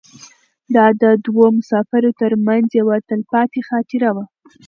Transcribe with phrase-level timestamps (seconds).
[0.75, 4.25] دا د دوو مسافرو تر منځ یوه تلپاتې خاطره وه.